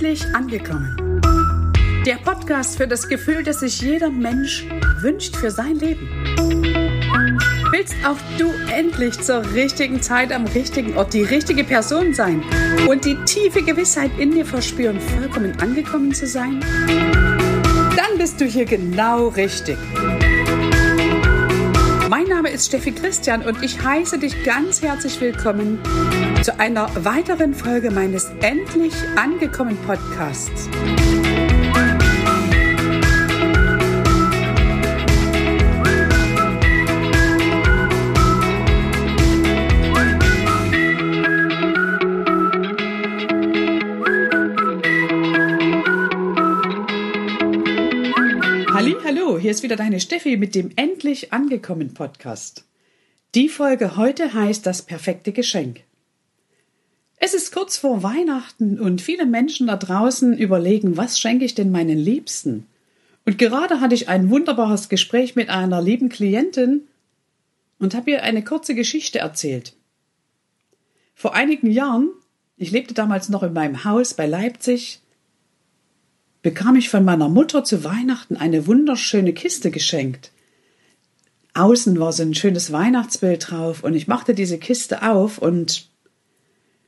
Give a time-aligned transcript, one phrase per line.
[0.00, 1.20] Endlich angekommen.
[2.06, 4.66] Der Podcast für das Gefühl, das sich jeder Mensch
[5.02, 6.08] wünscht für sein Leben.
[7.70, 12.42] Willst auch du endlich zur richtigen Zeit am richtigen Ort die richtige Person sein
[12.88, 16.60] und die tiefe Gewissheit in dir verspüren, vollkommen angekommen zu sein?
[17.94, 19.76] Dann bist du hier genau richtig.
[22.10, 25.78] Mein Name ist Steffi Christian und ich heiße dich ganz herzlich willkommen
[26.42, 30.68] zu einer weiteren Folge meines Endlich angekommen Podcasts.
[49.40, 52.64] Hier ist wieder deine Steffi mit dem Endlich angekommen Podcast.
[53.34, 55.80] Die Folge heute heißt das perfekte Geschenk.
[57.16, 61.70] Es ist kurz vor Weihnachten und viele Menschen da draußen überlegen, was schenke ich denn
[61.70, 62.66] meinen Liebsten?
[63.24, 66.82] Und gerade hatte ich ein wunderbares Gespräch mit einer lieben Klientin
[67.78, 69.74] und habe ihr eine kurze Geschichte erzählt.
[71.14, 72.10] Vor einigen Jahren,
[72.56, 75.00] ich lebte damals noch in meinem Haus bei Leipzig,
[76.42, 80.32] bekam ich von meiner Mutter zu Weihnachten eine wunderschöne Kiste geschenkt.
[81.54, 85.88] Außen war so ein schönes Weihnachtsbild drauf und ich machte diese Kiste auf und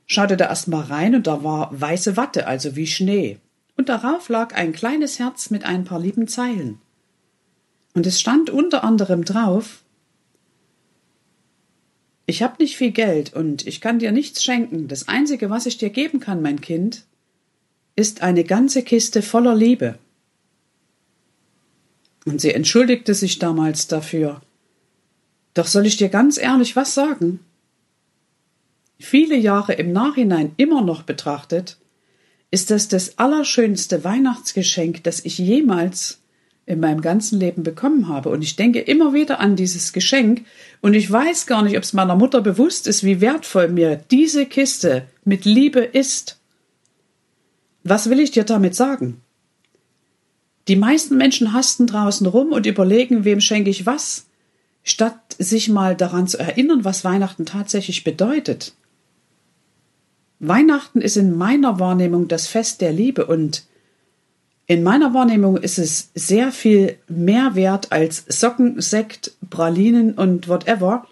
[0.05, 3.39] schaute da erst mal rein und da war weiße Watte, also wie Schnee.
[3.75, 6.79] Und darauf lag ein kleines Herz mit ein paar lieben Zeilen.
[7.93, 9.83] Und es stand unter anderem drauf
[12.25, 14.87] Ich hab nicht viel Geld und ich kann dir nichts schenken.
[14.87, 17.03] Das einzige, was ich dir geben kann, mein Kind,
[17.95, 19.97] ist eine ganze Kiste voller Liebe.
[22.25, 24.41] Und sie entschuldigte sich damals dafür.
[25.53, 27.39] Doch soll ich dir ganz ehrlich was sagen?
[28.99, 31.77] Viele Jahre im Nachhinein immer noch betrachtet,
[32.49, 36.19] ist das das allerschönste Weihnachtsgeschenk, das ich jemals
[36.65, 38.29] in meinem ganzen Leben bekommen habe.
[38.29, 40.45] Und ich denke immer wieder an dieses Geschenk
[40.81, 44.45] und ich weiß gar nicht, ob es meiner Mutter bewusst ist, wie wertvoll mir diese
[44.45, 46.39] Kiste mit Liebe ist.
[47.83, 49.21] Was will ich dir damit sagen?
[50.67, 54.27] Die meisten Menschen hasten draußen rum und überlegen, wem schenke ich was,
[54.83, 58.73] statt sich mal daran zu erinnern, was Weihnachten tatsächlich bedeutet.
[60.39, 63.65] Weihnachten ist in meiner Wahrnehmung das Fest der Liebe und
[64.65, 71.05] in meiner Wahrnehmung ist es sehr viel mehr wert als Socken, Sekt, Pralinen und whatever.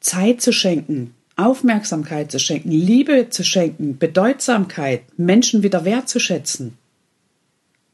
[0.00, 1.14] Zeit zu schenken,
[1.44, 6.76] Aufmerksamkeit zu schenken, Liebe zu schenken, Bedeutsamkeit, Menschen wieder wertzuschätzen.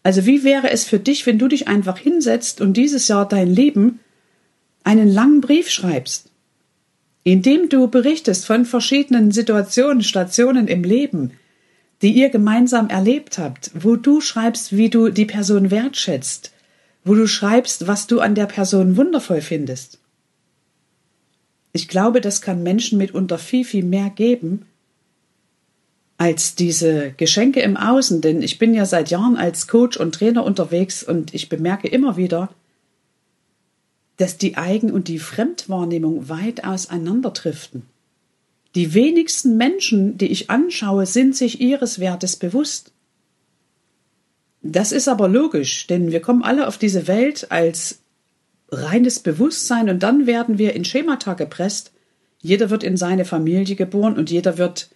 [0.03, 3.49] Also wie wäre es für dich, wenn du dich einfach hinsetzt und dieses Jahr dein
[3.49, 4.01] Leben
[4.85, 6.31] einen langen Brief schreibst,
[7.25, 11.33] in dem du berichtest von verschiedenen Situationen, Stationen im Leben,
[12.03, 16.53] die ihr gemeinsam erlebt habt, wo du schreibst, wie du die Person wertschätzt,
[17.05, 19.99] wo du schreibst, was du an der Person wundervoll findest.
[21.77, 24.65] Ich glaube, das kann Menschen mitunter viel, viel mehr geben
[26.17, 30.43] als diese Geschenke im Außen, denn ich bin ja seit Jahren als Coach und Trainer
[30.43, 32.49] unterwegs und ich bemerke immer wieder,
[34.17, 37.83] dass die Eigen- und die Fremdwahrnehmung weit auseinanderdriften.
[38.75, 42.91] Die wenigsten Menschen, die ich anschaue, sind sich ihres Wertes bewusst.
[44.63, 47.99] Das ist aber logisch, denn wir kommen alle auf diese Welt als
[48.71, 51.93] reines Bewusstsein und dann werden wir in Schemata gepresst.
[52.41, 54.91] Jeder wird in seine Familie geboren und jeder wird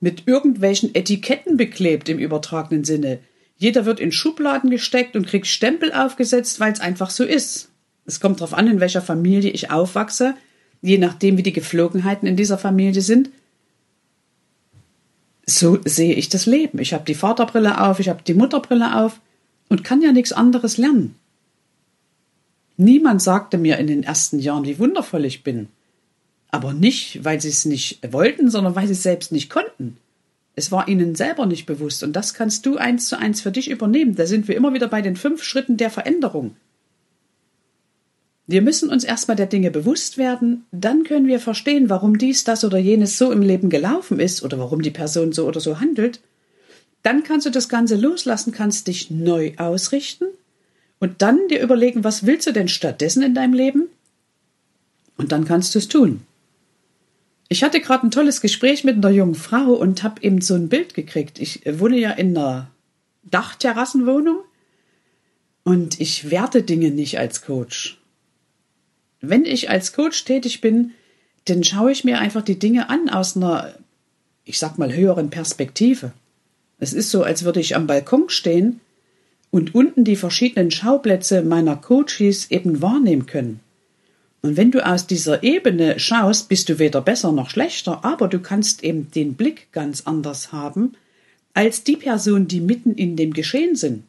[0.00, 3.18] mit irgendwelchen Etiketten beklebt im übertragenen Sinne.
[3.56, 7.68] Jeder wird in Schubladen gesteckt und kriegt Stempel aufgesetzt, weil es einfach so ist.
[8.06, 10.34] Es kommt darauf an, in welcher Familie ich aufwachse,
[10.80, 13.30] je nachdem, wie die Geflogenheiten in dieser Familie sind.
[15.44, 16.78] So sehe ich das Leben.
[16.78, 19.20] Ich habe die Vaterbrille auf, ich habe die Mutterbrille auf
[19.68, 21.16] und kann ja nichts anderes lernen.
[22.80, 25.68] Niemand sagte mir in den ersten Jahren, wie wundervoll ich bin.
[26.50, 29.98] Aber nicht, weil sie es nicht wollten, sondern weil sie es selbst nicht konnten.
[30.54, 33.70] Es war ihnen selber nicht bewusst und das kannst du eins zu eins für dich
[33.70, 34.14] übernehmen.
[34.14, 36.56] Da sind wir immer wieder bei den fünf Schritten der Veränderung.
[38.46, 42.64] Wir müssen uns erstmal der Dinge bewusst werden, dann können wir verstehen, warum dies, das
[42.64, 46.20] oder jenes so im Leben gelaufen ist oder warum die Person so oder so handelt.
[47.02, 50.24] Dann kannst du das Ganze loslassen, kannst dich neu ausrichten
[51.00, 53.88] und dann dir überlegen, was willst du denn stattdessen in deinem Leben?
[55.16, 56.22] Und dann kannst du es tun.
[57.48, 60.68] Ich hatte gerade ein tolles Gespräch mit einer jungen Frau und habe eben so ein
[60.68, 61.40] Bild gekriegt.
[61.40, 62.70] Ich wohne ja in einer
[63.24, 64.38] Dachterrassenwohnung
[65.64, 67.98] und ich werte Dinge nicht als Coach.
[69.20, 70.92] Wenn ich als Coach tätig bin,
[71.46, 73.74] dann schaue ich mir einfach die Dinge an aus einer,
[74.44, 76.12] ich sag mal, höheren Perspektive.
[76.78, 78.80] Es ist so, als würde ich am Balkon stehen
[79.50, 83.60] und unten die verschiedenen Schauplätze meiner Coaches eben wahrnehmen können.
[84.42, 88.38] Und wenn du aus dieser Ebene schaust, bist du weder besser noch schlechter, aber du
[88.38, 90.94] kannst eben den Blick ganz anders haben
[91.52, 94.04] als die Person, die mitten in dem Geschehen sind.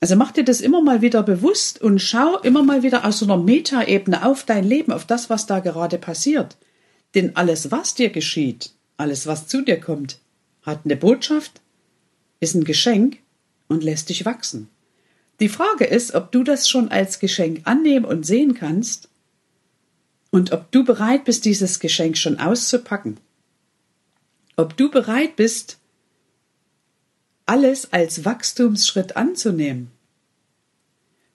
[0.00, 3.26] Also mach dir das immer mal wieder bewusst und schau immer mal wieder aus so
[3.26, 6.56] einer Metaebene auf dein Leben, auf das, was da gerade passiert.
[7.14, 10.18] Denn alles, was dir geschieht, alles, was zu dir kommt,
[10.62, 11.60] hat eine Botschaft,
[12.40, 13.18] ist ein Geschenk
[13.68, 14.68] und lässt dich wachsen.
[15.40, 19.08] Die Frage ist, ob du das schon als Geschenk annehmen und sehen kannst
[20.30, 23.18] und ob du bereit bist, dieses Geschenk schon auszupacken.
[24.56, 25.78] Ob du bereit bist,
[27.44, 29.90] alles als Wachstumsschritt anzunehmen,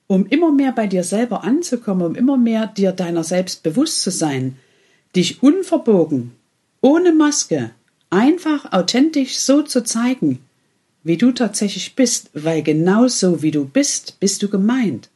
[0.08, 4.12] um immer mehr bei dir selber anzukommen, um immer mehr dir deiner selbst bewusst zu
[4.12, 4.58] sein,
[5.16, 6.32] dich unverbogen,
[6.82, 7.72] ohne Maske,
[8.10, 10.40] einfach authentisch so zu zeigen,
[11.04, 15.10] wie du tatsächlich bist, weil genau so wie du bist, bist du gemeint.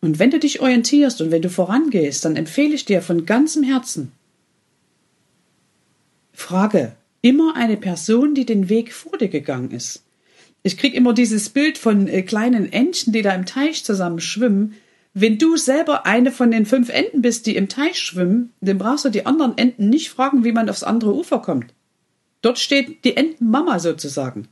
[0.00, 3.62] Und wenn du dich orientierst und wenn du vorangehst, dann empfehle ich dir von ganzem
[3.62, 4.12] Herzen,
[6.32, 10.04] frage immer eine Person, die den Weg vor dir gegangen ist.
[10.62, 14.74] Ich krieg immer dieses Bild von äh, kleinen Entchen, die da im Teich zusammen schwimmen.
[15.14, 19.04] Wenn du selber eine von den fünf Enten bist, die im Teich schwimmen, dann brauchst
[19.04, 21.72] du die anderen Enten nicht fragen, wie man aufs andere Ufer kommt.
[22.46, 24.46] Dort steht die Entenmama sozusagen.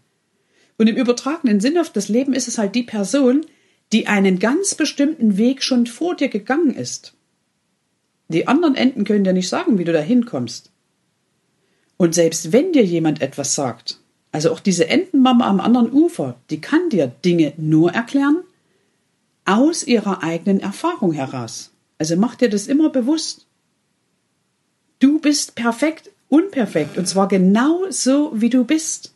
[0.79, 3.46] Und im übertragenen Sinn auf das Leben ist es halt die Person,
[3.93, 7.14] die einen ganz bestimmten Weg schon vor dir gegangen ist.
[8.26, 10.73] Die anderen Enten können dir nicht sagen, wie du da hinkommst.
[11.96, 14.00] Und selbst wenn dir jemand etwas sagt,
[14.32, 18.43] also auch diese Entenmama am anderen Ufer, die kann dir Dinge nur erklären
[19.44, 21.70] aus ihrer eigenen Erfahrung heraus.
[21.99, 23.46] Also mach dir das immer bewusst.
[24.99, 29.15] Du bist perfekt unperfekt und zwar genau so, wie du bist.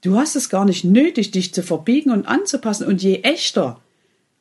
[0.00, 3.80] Du hast es gar nicht nötig, dich zu verbiegen und anzupassen und je echter,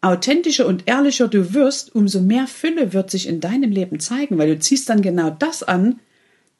[0.01, 4.49] authentischer und ehrlicher du wirst, umso mehr Fülle wird sich in deinem Leben zeigen, weil
[4.49, 5.99] du ziehst dann genau das an,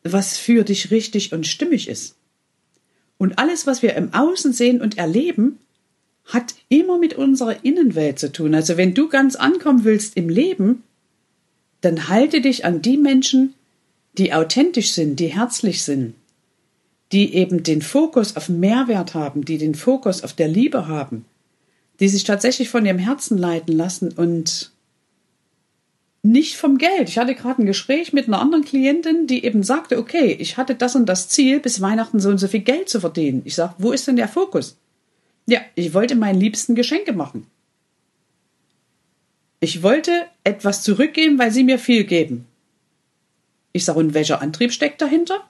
[0.03, 2.15] was für dich richtig und stimmig ist.
[3.17, 5.59] Und alles, was wir im Außen sehen und erleben,
[6.25, 8.56] hat immer mit unserer Innenwelt zu tun.
[8.56, 10.83] Also wenn du ganz ankommen willst im Leben,
[11.81, 13.53] dann halte dich an die Menschen,
[14.18, 16.15] die authentisch sind, die herzlich sind,
[17.12, 21.25] die eben den Fokus auf Mehrwert haben, die den Fokus auf der Liebe haben,
[22.00, 24.71] die sich tatsächlich von ihrem Herzen leiten lassen und
[26.24, 27.10] nicht vom Geld.
[27.10, 30.74] Ich hatte gerade ein Gespräch mit einer anderen Klientin, die eben sagte, okay, ich hatte
[30.74, 33.42] das und das Ziel, bis Weihnachten so und so viel Geld zu verdienen.
[33.45, 34.77] Ich sage, wo ist denn der Fokus?
[35.45, 37.45] Ja, ich wollte meinen Liebsten Geschenke machen.
[39.59, 40.12] Ich wollte
[40.44, 42.45] etwas zurückgeben, weil sie mir viel geben.
[43.73, 45.41] Ich sage, und welcher Antrieb steckt dahinter?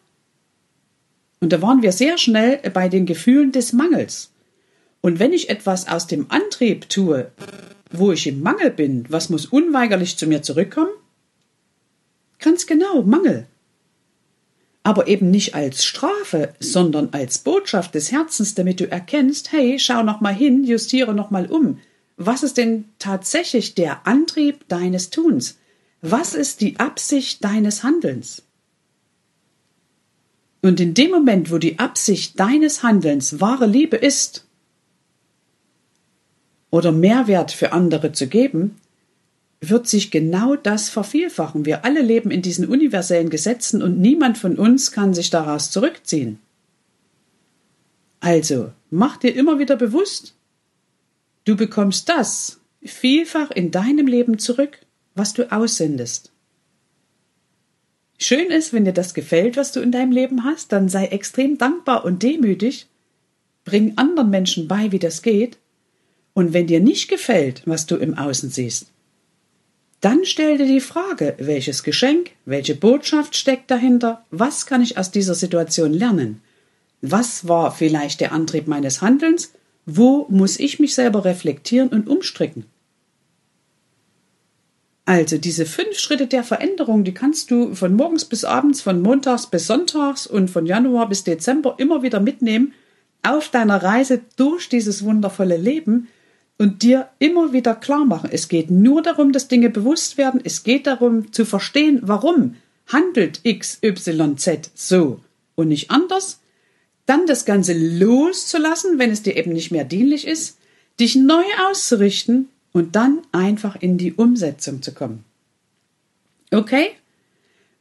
[1.42, 4.32] Und da waren wir sehr schnell bei den Gefühlen des Mangels.
[5.02, 7.30] Und wenn ich etwas aus dem Antrieb tue,
[7.92, 10.94] wo ich im Mangel bin, was muss unweigerlich zu mir zurückkommen?
[12.40, 13.46] Ganz genau, Mangel.
[14.84, 20.04] Aber eben nicht als Strafe, sondern als Botschaft des Herzens, damit du erkennst, hey, schau
[20.04, 21.80] noch mal hin, justiere noch mal um.
[22.16, 25.58] Was ist denn tatsächlich der Antrieb deines Tuns?
[26.06, 28.42] Was ist die Absicht deines Handelns?
[30.62, 34.46] Und in dem Moment, wo die Absicht deines Handelns wahre Liebe ist
[36.72, 38.76] oder Mehrwert für andere zu geben,
[39.62, 41.66] wird sich genau das vervielfachen.
[41.66, 46.38] Wir alle leben in diesen universellen Gesetzen und niemand von uns kann sich daraus zurückziehen.
[48.20, 50.36] Also, mach dir immer wieder bewusst,
[51.46, 54.80] du bekommst das vielfach in deinem Leben zurück,
[55.16, 56.32] was du aussendest.
[58.18, 61.58] Schön ist, wenn dir das gefällt, was du in deinem Leben hast, dann sei extrem
[61.58, 62.88] dankbar und demütig,
[63.66, 65.58] bring anderen Menschen bei, wie das geht,
[66.34, 68.88] und wenn dir nicht gefällt, was du im Außen siehst,
[70.02, 75.12] dann stell dir die Frage, welches Geschenk, welche Botschaft steckt dahinter, was kann ich aus
[75.12, 76.42] dieser Situation lernen?
[77.02, 79.54] Was war vielleicht der Antrieb meines Handelns?
[79.86, 82.66] Wo muss ich mich selber reflektieren und umstricken?
[85.06, 89.48] Also diese fünf Schritte der Veränderung, die kannst du von morgens bis abends, von montags
[89.48, 92.74] bis sonntags und von Januar bis Dezember immer wieder mitnehmen
[93.22, 96.08] auf deiner Reise durch dieses wundervolle Leben
[96.58, 98.30] und dir immer wieder klar machen.
[98.32, 100.40] Es geht nur darum, dass Dinge bewusst werden.
[100.44, 102.56] Es geht darum zu verstehen, warum
[102.88, 105.20] handelt X, Y, Z so
[105.56, 106.40] und nicht anders.
[107.06, 110.58] Dann das Ganze loszulassen, wenn es dir eben nicht mehr dienlich ist,
[111.00, 115.24] dich neu auszurichten und dann einfach in die Umsetzung zu kommen.
[116.52, 116.90] Okay?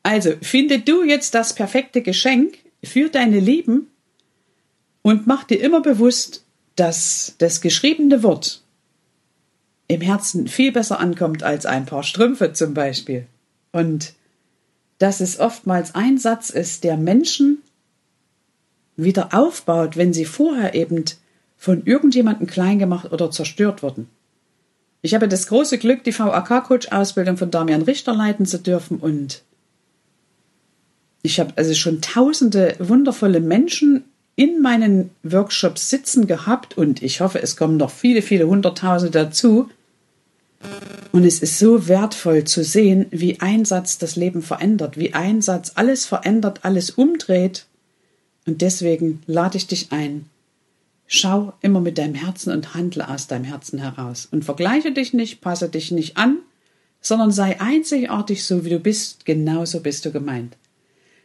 [0.04, 3.88] Also, finde du jetzt das perfekte Geschenk für deine Lieben
[5.02, 6.44] und mach dir immer bewusst,
[6.76, 8.62] dass das geschriebene Wort
[9.88, 13.26] im Herzen viel besser ankommt als ein paar Strümpfe zum Beispiel.
[13.72, 14.14] Und
[14.98, 17.58] dass es oftmals ein Satz ist, der Menschen
[18.96, 21.04] wieder aufbaut, wenn sie vorher eben
[21.56, 24.08] von irgendjemandem klein gemacht oder zerstört wurden.
[25.02, 29.42] Ich habe das große Glück, die VAK-Coach-Ausbildung von Damian Richter leiten zu dürfen und
[31.22, 34.04] ich habe also schon tausende wundervolle Menschen
[34.36, 39.68] in meinen Workshops sitzen gehabt und ich hoffe, es kommen noch viele, viele Hunderttausende dazu.
[41.10, 45.42] Und es ist so wertvoll zu sehen, wie ein Satz das Leben verändert, wie ein
[45.42, 47.66] Satz alles verändert, alles umdreht.
[48.46, 50.26] Und deswegen lade ich dich ein.
[51.14, 54.26] Schau immer mit deinem Herzen und handle aus deinem Herzen heraus.
[54.30, 56.38] Und vergleiche dich nicht, passe dich nicht an,
[57.02, 60.56] sondern sei einzigartig so, wie du bist, genauso bist du gemeint.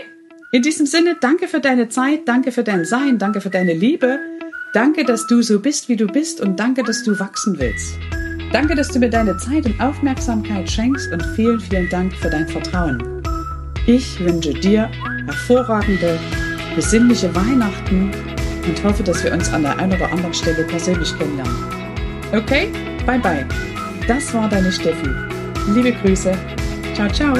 [0.51, 4.19] In diesem Sinne, danke für deine Zeit, danke für dein Sein, danke für deine Liebe.
[4.71, 7.97] Danke, dass du so bist, wie du bist und danke, dass du wachsen willst.
[8.53, 12.47] Danke, dass du mir deine Zeit und Aufmerksamkeit schenkst und vielen, vielen Dank für dein
[12.47, 13.01] Vertrauen.
[13.87, 14.91] Ich wünsche dir
[15.25, 16.19] hervorragende,
[16.75, 18.11] besinnliche Weihnachten
[18.67, 21.55] und hoffe, dass wir uns an der einen oder anderen Stelle persönlich kennenlernen.
[22.33, 22.69] Okay?
[23.05, 23.45] Bye bye.
[24.07, 25.09] Das war deine Steffi.
[25.73, 26.31] Liebe Grüße.
[26.93, 27.33] Ciao, ciao.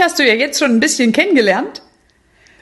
[0.00, 1.82] Hast du ja jetzt schon ein bisschen kennengelernt.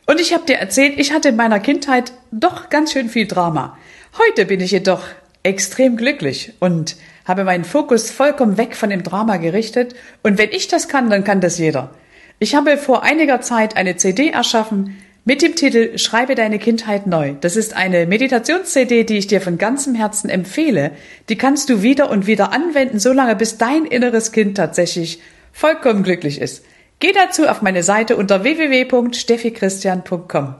[0.06, 3.78] Und ich habe dir erzählt, ich hatte in meiner Kindheit doch ganz schön viel Drama.
[4.18, 5.04] Heute bin ich jedoch
[5.44, 9.94] extrem glücklich und habe meinen Fokus vollkommen weg von dem Drama gerichtet.
[10.24, 11.94] Und wenn ich das kann, dann kann das jeder.
[12.40, 17.34] Ich habe vor einiger Zeit eine CD erschaffen mit dem Titel Schreibe deine Kindheit neu.
[17.40, 20.90] Das ist eine Meditations-CD, die ich dir von ganzem Herzen empfehle.
[21.28, 25.20] Die kannst du wieder und wieder anwenden, solange bis dein inneres Kind tatsächlich
[25.52, 26.64] vollkommen glücklich ist.
[27.00, 30.54] Geh dazu auf meine Seite unter www.steffichristian.com.